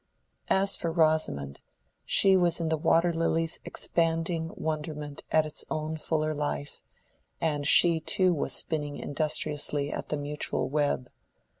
As 0.47 0.75
for 0.75 0.91
Rosamond, 0.91 1.59
she 2.05 2.35
was 2.35 2.59
in 2.59 2.69
the 2.69 2.75
water 2.75 3.13
lily's 3.13 3.59
expanding 3.65 4.49
wonderment 4.55 5.21
at 5.31 5.45
its 5.45 5.63
own 5.69 5.95
fuller 5.95 6.33
life, 6.33 6.81
and 7.39 7.67
she 7.67 7.99
too 7.99 8.33
was 8.33 8.51
spinning 8.51 8.97
industriously 8.97 9.91
at 9.93 10.09
the 10.09 10.17
mutual 10.17 10.69
web. 10.69 11.11